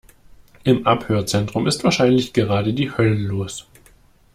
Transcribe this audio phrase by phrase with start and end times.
[0.63, 3.67] Im Abhörzentrum ist wahrscheinlich gerade die Hölle los.